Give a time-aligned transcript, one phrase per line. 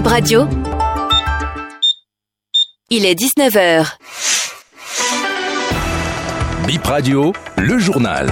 [0.00, 0.48] Bip Radio.
[2.88, 3.86] Il est 19h.
[6.66, 8.26] Bip Radio, le journal.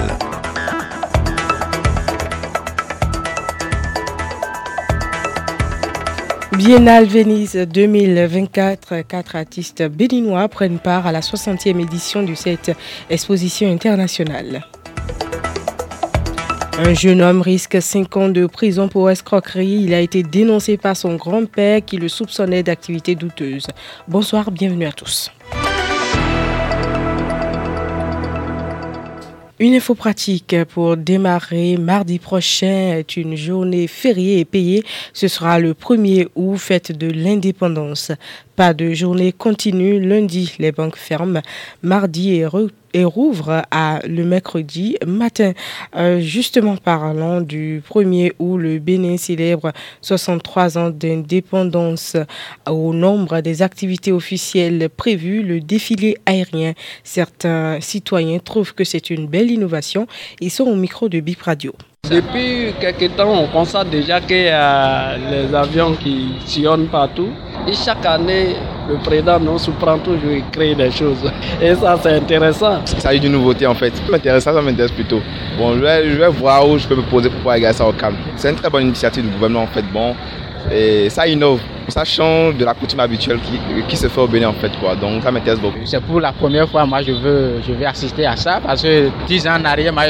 [6.53, 12.71] Biennale Venise 2024, quatre artistes béninois prennent part à la 60e édition de cette
[13.11, 14.63] exposition internationale.
[16.81, 19.81] Un jeune homme risque 5 ans de prison pour escroquerie.
[19.83, 23.67] Il a été dénoncé par son grand-père qui le soupçonnait d'activités douteuses.
[24.07, 25.29] Bonsoir, bienvenue à tous.
[29.59, 34.85] Une info pratique pour démarrer mardi prochain est une journée fériée et payée.
[35.11, 38.13] Ce sera le 1er août, fête de l'indépendance.
[38.55, 39.99] Pas de journée continue.
[39.99, 41.41] Lundi, les banques ferment.
[41.83, 42.45] Mardi et,
[42.93, 45.53] et rouvre à le mercredi matin.
[45.95, 49.71] Euh, justement parlant du 1er août, le Bénin célèbre
[50.01, 52.15] 63 ans d'indépendance.
[52.69, 56.73] Au nombre des activités officielles prévues, le défilé aérien.
[57.03, 60.07] Certains citoyens trouvent que c'est une belle innovation.
[60.41, 61.73] Ils sont au micro de Bip Radio.
[62.09, 67.29] Depuis quelques temps, on constate déjà y a les avions qui sillonnent partout.
[67.67, 68.55] Et chaque année,
[68.89, 71.31] le président nous surprend toujours et crée des choses.
[71.61, 72.85] Et ça, c'est intéressant.
[72.85, 73.95] Ça a eu une nouveauté en fait.
[73.95, 75.21] Ça m'intéresse, ça m'intéresse plutôt.
[75.57, 77.87] Bon, je vais, je vais, voir où je peux me poser pour pouvoir regarder ça
[77.87, 78.15] au calme.
[78.35, 79.83] C'est une très bonne initiative du gouvernement en fait.
[79.93, 80.15] Bon,
[80.71, 81.59] et ça innove,
[81.91, 84.95] ça change de la coutume habituelle qui, qui se fait au Bénin en fait quoi.
[84.95, 85.79] Donc ça m'intéresse beaucoup.
[85.85, 89.09] C'est pour la première fois moi je veux je vais assister à ça parce que
[89.27, 90.03] 10 ans en arrière moi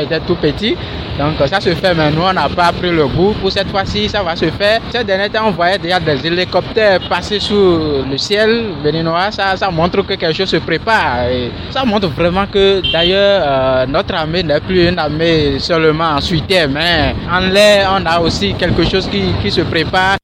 [0.00, 0.76] j'étais tout petit.
[1.18, 3.34] Donc ça se fait mais nous on n'a pas pris le goût.
[3.40, 4.80] Pour cette fois-ci ça va se faire.
[4.90, 9.30] Ces derniers temps on voyait déjà des hélicoptères passer sur le ciel béninois.
[9.30, 11.28] Ça, ça montre que quelque chose se prépare.
[11.30, 16.20] Et ça montre vraiment que d'ailleurs euh, notre armée n'est plus une armée seulement en
[16.20, 20.16] suitaire mais en l'air on a aussi quelque chose qui, qui se prépare.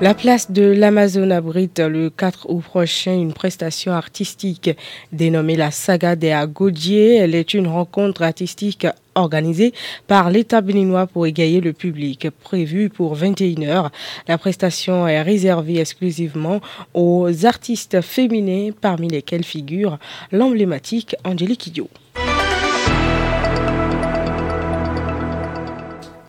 [0.00, 4.70] La place de l'Amazon abrite le 4 août prochain une prestation artistique
[5.10, 7.16] dénommée la Saga des Agodiers.
[7.16, 9.74] Elle est une rencontre artistique organisée
[10.06, 12.28] par l'État béninois pour égayer le public.
[12.44, 13.88] Prévue pour 21h,
[14.28, 16.60] la prestation est réservée exclusivement
[16.94, 19.98] aux artistes féminins parmi lesquels figure
[20.30, 21.88] l'emblématique Angélique Idio.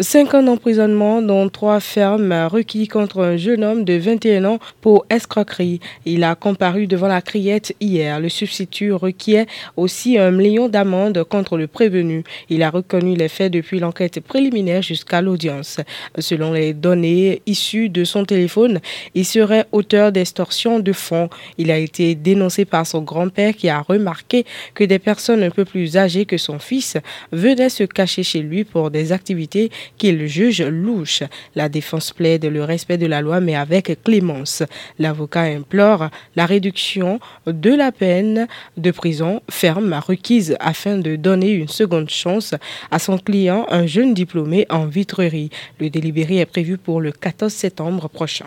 [0.01, 5.05] Cinq ans d'emprisonnement, dont trois fermes requis contre un jeune homme de 21 ans pour
[5.09, 5.81] escroquerie.
[6.05, 8.21] Il a comparu devant la criette hier.
[8.21, 9.45] Le substitut requiert
[9.75, 12.23] aussi un million d'amende contre le prévenu.
[12.49, 15.81] Il a reconnu les faits depuis l'enquête préliminaire jusqu'à l'audience.
[16.17, 18.79] Selon les données issues de son téléphone,
[19.15, 21.29] il serait auteur d'extorsion de fonds.
[21.57, 24.45] Il a été dénoncé par son grand-père qui a remarqué
[24.75, 26.95] que des personnes un peu plus âgées que son fils
[27.33, 31.23] venaient se cacher chez lui pour des activités qu'il juge louche.
[31.55, 34.63] La défense plaide le respect de la loi, mais avec clémence.
[34.97, 38.47] L'avocat implore la réduction de la peine
[38.77, 42.55] de prison ferme requise afin de donner une seconde chance
[42.91, 45.49] à son client, un jeune diplômé en vitrerie.
[45.79, 48.45] Le délibéré est prévu pour le 14 septembre prochain.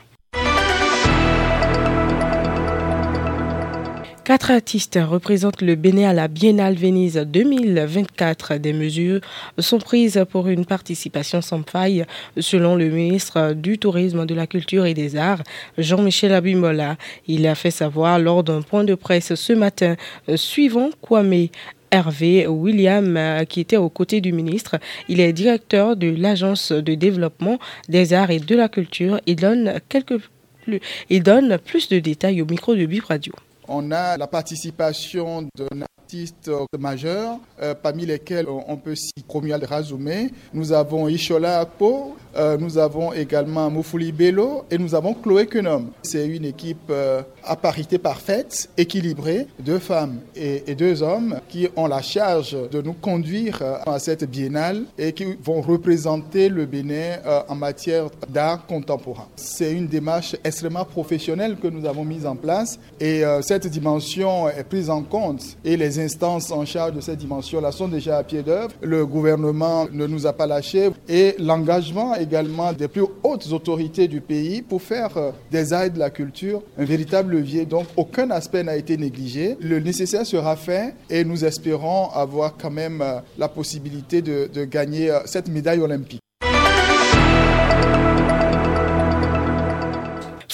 [4.32, 8.56] Quatre artistes représentent le Bénin à la Biennale Venise 2024.
[8.56, 9.20] Des mesures
[9.59, 12.06] sont prises pour une participation sans faille,
[12.38, 15.43] selon le ministre du Tourisme, de la Culture et des Arts,
[15.76, 16.97] Jean-Michel Abimola.
[17.28, 19.97] Il a fait savoir lors d'un point de presse ce matin,
[20.37, 21.49] suivant Kwame
[21.91, 24.78] Hervé William, qui était aux côtés du ministre.
[25.10, 27.59] Il est directeur de l'Agence de développement
[27.91, 29.20] des arts et de la culture.
[29.26, 33.34] Il donne, plus, donne plus de détails au micro de Bip Radio.
[33.75, 40.31] On a la participation d'un artiste majeur, euh, parmi lesquels on peut citer Romuald Razoumé,
[40.53, 45.87] nous avons Ishola Akpo, euh, nous avons également Moufouli Bello et nous avons Chloé Kenom.
[46.03, 51.69] C'est une équipe euh, à parité parfaite, équilibrée, deux femmes et, et, deux hommes qui
[51.77, 57.17] ont la charge de nous conduire à cette biennale et qui vont représenter le Bénin
[57.49, 59.29] en matière d'art contemporain.
[59.37, 64.65] C'est une démarche extrêmement professionnelle que nous avons mise en place et cette dimension est
[64.65, 68.43] prise en compte et les instances en charge de cette dimension-là sont déjà à pied
[68.43, 68.72] d'œuvre.
[68.81, 74.20] Le gouvernement ne nous a pas lâchés et l'engagement également des plus hautes autorités du
[74.20, 75.10] pays pour faire
[75.50, 77.64] des arts de la culture un véritable levier.
[77.66, 79.56] Donc aucun aspect n'a été négligé.
[79.60, 83.02] Le nécessaire sera fait et nous espérons avoir quand même
[83.38, 86.20] la possibilité de, de gagner cette médaille olympique.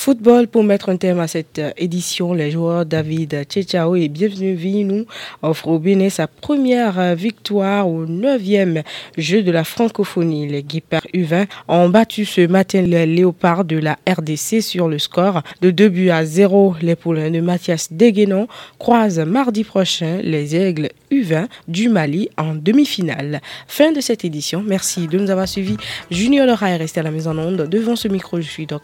[0.08, 2.32] Football pour mettre un terme à cette édition.
[2.32, 5.04] Les joueurs David Tchechao et Bienvenue Vinou
[5.42, 8.84] offrent au Bénin sa première victoire au 9e
[9.18, 10.48] jeu de la francophonie.
[10.48, 15.42] Les Guipards U20 ont battu ce matin les Léopards de la RDC sur le score
[15.60, 16.76] de 2 buts à 0.
[16.80, 23.42] Les poulains de Mathias Deguenon croisent mardi prochain les Aigles U20 du Mali en demi-finale.
[23.66, 24.64] Fin de cette édition.
[24.66, 25.76] Merci de nous avoir suivis.
[26.10, 27.68] Junior Laura est resté à la maison en onde.
[27.68, 28.80] Devant ce micro, je suis dans.